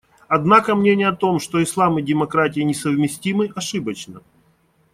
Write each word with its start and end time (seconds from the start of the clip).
Однако 0.27 0.73
мнение 0.73 1.07
о 1.09 1.15
том, 1.15 1.39
что 1.39 1.61
Ислам 1.61 1.99
и 1.99 2.01
демократия 2.01 2.63
несовместимы, 2.63 3.51
ошибочно. 3.55 4.23